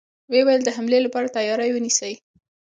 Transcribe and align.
و 0.29 0.31
يې 0.37 0.41
ويل: 0.45 0.61
د 0.65 0.69
حملې 0.75 0.99
له 1.03 1.09
پاره 1.13 1.29
تياری 1.35 1.69
ونيسئ! 1.73 2.13